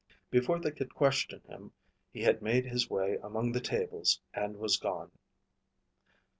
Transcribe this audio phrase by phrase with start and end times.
[0.31, 1.73] Before they could question him,
[2.11, 5.11] he had made his way among the tables and was gone.